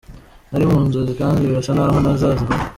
[0.49, 2.65] Nari mu nzozi kandi birasa n’aho ntazazivamo.